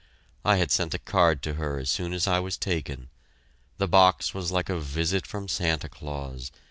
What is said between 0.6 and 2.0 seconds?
sent a card to her as